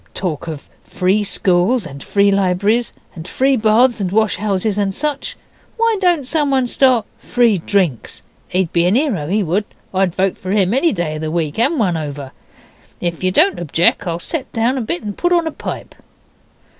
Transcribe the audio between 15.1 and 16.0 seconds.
put on a pipe.